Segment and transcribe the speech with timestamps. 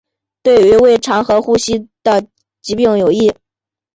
[0.41, 2.25] 对于胃肠和呼吸的
[2.59, 3.31] 疾病有益。